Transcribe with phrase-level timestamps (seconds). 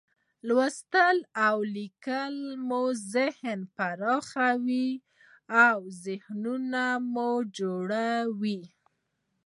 [0.47, 1.17] لوستل
[1.47, 2.35] او لیکل
[2.67, 4.89] مو ذهن پراخوي،
[5.65, 6.67] اوذهین
[7.13, 8.61] مو جوړوي.